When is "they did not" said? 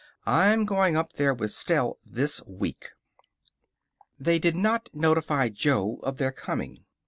4.19-4.89